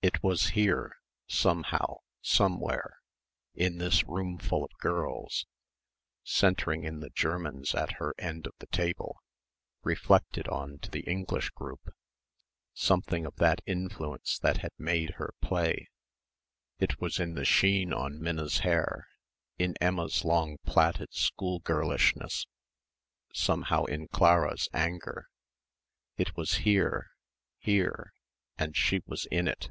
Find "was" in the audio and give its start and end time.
0.22-0.50, 17.00-17.18, 26.36-26.58, 29.04-29.26